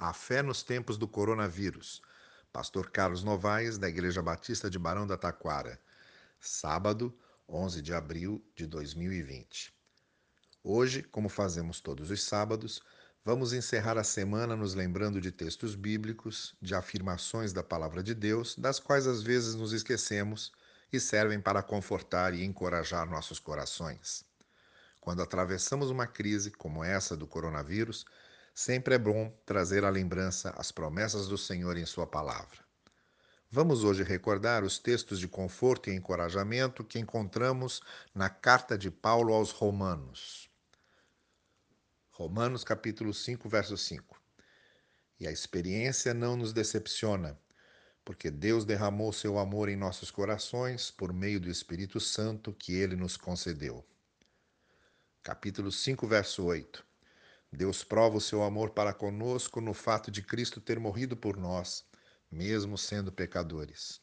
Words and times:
A 0.00 0.12
fé 0.12 0.44
nos 0.44 0.62
tempos 0.62 0.96
do 0.96 1.08
coronavírus. 1.08 2.00
Pastor 2.52 2.88
Carlos 2.88 3.24
Novaes, 3.24 3.78
da 3.78 3.88
Igreja 3.88 4.22
Batista 4.22 4.70
de 4.70 4.78
Barão 4.78 5.04
da 5.04 5.16
Taquara. 5.16 5.76
Sábado, 6.38 7.12
11 7.48 7.82
de 7.82 7.92
abril 7.92 8.40
de 8.54 8.64
2020. 8.64 9.74
Hoje, 10.62 11.02
como 11.02 11.28
fazemos 11.28 11.80
todos 11.80 12.12
os 12.12 12.22
sábados, 12.22 12.80
vamos 13.24 13.52
encerrar 13.52 13.98
a 13.98 14.04
semana 14.04 14.54
nos 14.54 14.72
lembrando 14.72 15.20
de 15.20 15.32
textos 15.32 15.74
bíblicos, 15.74 16.54
de 16.62 16.76
afirmações 16.76 17.52
da 17.52 17.64
palavra 17.64 18.00
de 18.00 18.14
Deus, 18.14 18.54
das 18.54 18.78
quais 18.78 19.04
às 19.04 19.20
vezes 19.20 19.56
nos 19.56 19.72
esquecemos 19.72 20.52
e 20.92 21.00
servem 21.00 21.40
para 21.40 21.60
confortar 21.60 22.34
e 22.34 22.44
encorajar 22.44 23.04
nossos 23.10 23.40
corações. 23.40 24.24
Quando 25.00 25.22
atravessamos 25.22 25.90
uma 25.90 26.06
crise 26.06 26.52
como 26.52 26.84
essa 26.84 27.16
do 27.16 27.26
coronavírus, 27.26 28.06
sempre 28.58 28.96
é 28.96 28.98
bom 28.98 29.30
trazer 29.46 29.84
à 29.84 29.88
lembrança 29.88 30.52
as 30.56 30.72
promessas 30.72 31.28
do 31.28 31.38
Senhor 31.38 31.76
em 31.76 31.86
Sua 31.86 32.08
palavra. 32.08 32.58
Vamos 33.48 33.84
hoje 33.84 34.02
recordar 34.02 34.64
os 34.64 34.80
textos 34.80 35.20
de 35.20 35.28
conforto 35.28 35.88
e 35.88 35.94
encorajamento 35.94 36.82
que 36.82 36.98
encontramos 36.98 37.80
na 38.12 38.28
carta 38.28 38.76
de 38.76 38.90
Paulo 38.90 39.32
aos 39.32 39.52
Romanos. 39.52 40.50
Romanos 42.10 42.64
capítulo 42.64 43.14
5, 43.14 43.48
verso 43.48 43.76
5. 43.76 44.20
E 45.20 45.28
a 45.28 45.30
experiência 45.30 46.12
não 46.12 46.36
nos 46.36 46.52
decepciona, 46.52 47.38
porque 48.04 48.28
Deus 48.28 48.64
derramou 48.64 49.12
seu 49.12 49.38
amor 49.38 49.68
em 49.68 49.76
nossos 49.76 50.10
corações 50.10 50.90
por 50.90 51.12
meio 51.12 51.38
do 51.38 51.48
Espírito 51.48 52.00
Santo 52.00 52.52
que 52.52 52.72
ele 52.72 52.96
nos 52.96 53.16
concedeu 53.16 53.86
capítulo 55.28 55.70
5, 55.70 56.06
verso 56.06 56.42
8. 56.42 56.87
Deus 57.50 57.82
prova 57.82 58.18
o 58.18 58.20
seu 58.20 58.42
amor 58.42 58.70
para 58.70 58.92
conosco 58.92 59.60
no 59.60 59.72
fato 59.72 60.10
de 60.10 60.22
Cristo 60.22 60.60
ter 60.60 60.78
morrido 60.78 61.16
por 61.16 61.36
nós, 61.36 61.84
mesmo 62.30 62.76
sendo 62.76 63.10
pecadores. 63.10 64.00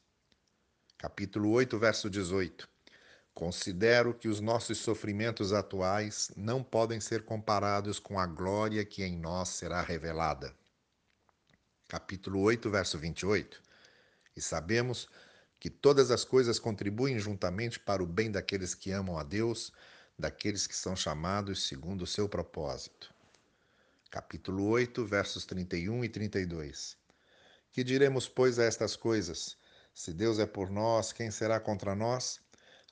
Capítulo 0.97 1.51
8, 1.51 1.77
verso 1.77 2.09
18. 2.09 2.67
Considero 3.33 4.13
que 4.13 4.27
os 4.27 4.39
nossos 4.39 4.79
sofrimentos 4.79 5.53
atuais 5.53 6.31
não 6.35 6.63
podem 6.63 6.99
ser 6.99 7.23
comparados 7.23 7.99
com 7.99 8.19
a 8.19 8.25
glória 8.25 8.83
que 8.83 9.03
em 9.03 9.17
nós 9.17 9.49
será 9.49 9.81
revelada. 9.81 10.55
Capítulo 11.87 12.39
8, 12.41 12.69
verso 12.69 12.97
28. 12.97 13.61
E 14.35 14.41
sabemos 14.41 15.07
que 15.59 15.69
todas 15.69 16.11
as 16.11 16.25
coisas 16.25 16.57
contribuem 16.59 17.19
juntamente 17.19 17.79
para 17.79 18.01
o 18.01 18.07
bem 18.07 18.31
daqueles 18.31 18.73
que 18.73 18.91
amam 18.91 19.17
a 19.17 19.23
Deus, 19.23 19.71
daqueles 20.17 20.65
que 20.65 20.75
são 20.75 20.95
chamados 20.95 21.67
segundo 21.67 22.01
o 22.01 22.07
seu 22.07 22.27
propósito. 22.27 23.14
Capítulo 24.09 24.67
8, 24.67 25.05
versos 25.05 25.45
31 25.45 26.05
e 26.05 26.09
32. 26.09 26.97
Que 27.71 27.83
diremos, 27.83 28.29
pois, 28.29 28.57
a 28.59 28.63
estas 28.63 28.95
coisas? 28.95 29.57
Se 29.93 30.13
Deus 30.13 30.39
é 30.39 30.45
por 30.45 30.69
nós, 30.69 31.11
quem 31.11 31.29
será 31.29 31.59
contra 31.59 31.95
nós? 31.95 32.39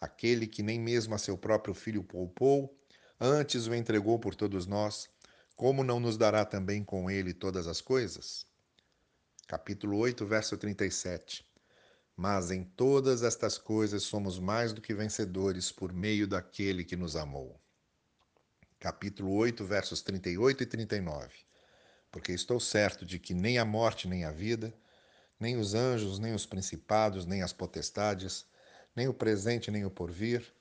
Aquele 0.01 0.47
que 0.47 0.61
nem 0.61 0.79
mesmo 0.79 1.15
a 1.15 1.17
seu 1.17 1.37
próprio 1.37 1.73
filho 1.73 2.03
poupou, 2.03 2.77
antes 3.19 3.67
o 3.67 3.75
entregou 3.75 4.19
por 4.19 4.35
todos 4.35 4.65
nós, 4.65 5.07
como 5.55 5.83
não 5.83 5.99
nos 5.99 6.17
dará 6.17 6.43
também 6.43 6.83
com 6.83 7.09
ele 7.09 7.33
todas 7.33 7.67
as 7.67 7.79
coisas? 7.79 8.45
Capítulo 9.47 9.97
8, 9.99 10.25
verso 10.25 10.57
37. 10.57 11.45
Mas 12.17 12.51
em 12.51 12.63
todas 12.63 13.23
estas 13.23 13.57
coisas 13.57 14.03
somos 14.03 14.39
mais 14.39 14.73
do 14.73 14.81
que 14.81 14.93
vencedores 14.93 15.71
por 15.71 15.93
meio 15.93 16.27
daquele 16.27 16.83
que 16.83 16.95
nos 16.95 17.15
amou. 17.15 17.61
Capítulo 18.83 19.31
8, 19.31 19.63
versos 19.63 20.01
38 20.01 20.63
e 20.63 20.65
39. 20.65 21.29
Porque 22.11 22.33
estou 22.33 22.59
certo 22.59 23.05
de 23.05 23.17
que 23.17 23.33
nem 23.33 23.57
a 23.57 23.63
morte, 23.63 24.09
nem 24.09 24.25
a 24.25 24.31
vida, 24.31 24.73
nem 25.39 25.55
os 25.55 25.73
anjos, 25.73 26.19
nem 26.19 26.33
os 26.33 26.45
principados, 26.45 27.25
nem 27.25 27.41
as 27.41 27.53
potestades, 27.53 28.45
nem 28.93 29.07
o 29.07 29.13
presente, 29.13 29.71
nem 29.71 29.85
o 29.85 29.89
porvir, 29.89 30.53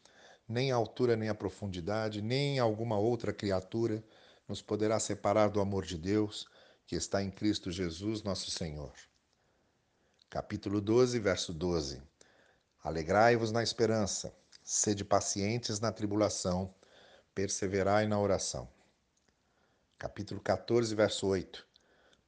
nem 0.49 0.71
a 0.71 0.77
altura, 0.77 1.17
nem 1.17 1.31
a 1.31 1.35
profundidade, 1.35 2.23
nem 2.23 2.61
alguma 2.61 2.97
outra 2.97 3.33
criatura 3.33 4.01
nos 4.47 4.63
poderá 4.63 5.01
separar 5.01 5.49
do 5.49 5.61
amor 5.61 5.85
de 5.85 5.99
Deus 5.99 6.47
que 6.87 6.95
está 6.95 7.25
em 7.25 7.31
Cristo 7.33 7.73
Jesus, 7.73 8.23
nosso 8.23 8.53
Senhor 8.53 8.93
capítulo 10.31 10.81
12, 10.81 11.19
verso 11.19 11.53
12. 11.53 12.01
Alegrai-vos 12.85 13.51
na 13.51 13.65
esperança, 13.65 14.33
sede 14.63 15.05
pacientes 15.05 15.81
na 15.81 15.91
tribulação, 15.91 16.73
perseverai 17.35 18.07
na 18.07 18.19
oração. 18.21 18.69
Capítulo 19.99 20.41
14, 20.41 20.95
verso 20.95 21.27
8. 21.27 21.67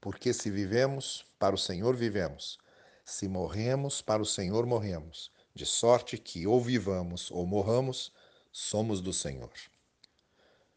Porque 0.01 0.33
se 0.33 0.51
vivemos, 0.51 1.27
para 1.39 1.55
o 1.55 1.59
Senhor 1.59 1.95
vivemos, 1.95 2.59
se 3.05 3.29
morremos, 3.29 4.01
para 4.01 4.23
o 4.23 4.27
Senhor 4.27 4.65
morremos, 4.65 5.31
de 5.55 5.67
sorte 5.67 6.17
que 6.17 6.47
ou 6.47 6.61
vivamos 6.61 7.31
ou 7.31 7.47
morramos, 7.47 8.13
somos 8.51 9.01
do 9.01 9.13
Senhor. 9.13 9.53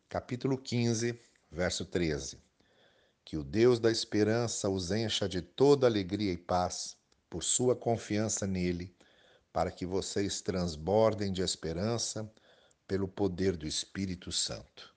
Capítulo 0.10 0.58
15, 0.58 1.20
verso 1.50 1.86
13. 1.86 2.38
Que 3.24 3.38
o 3.38 3.44
Deus 3.44 3.80
da 3.80 3.92
esperança 3.92 4.70
os 4.70 4.92
encha 4.92 5.28
de 5.28 5.42
toda 5.42 5.88
alegria 5.88 6.34
e 6.34 6.38
paz 6.38 6.98
por 7.30 7.44
sua 7.44 7.76
confiança 7.76 8.46
nele, 8.46 8.94
para 9.54 9.72
que 9.72 9.86
vocês 9.86 10.42
transbordem 10.42 11.32
de 11.32 11.42
esperança 11.42 12.30
pelo 12.88 13.08
poder 13.08 13.58
do 13.58 13.68
Espírito 13.68 14.32
Santo. 14.32 14.96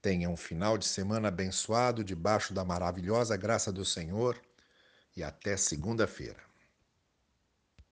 Tenha 0.00 0.28
um 0.28 0.36
final 0.36 0.76
de 0.76 0.84
semana 0.84 1.28
abençoado 1.28 2.02
debaixo 2.02 2.52
da 2.52 2.64
maravilhosa 2.64 3.36
graça 3.36 3.72
do 3.72 3.84
Senhor 3.84 4.40
e 5.16 5.22
até 5.22 5.56
segunda-feira. 5.56 6.51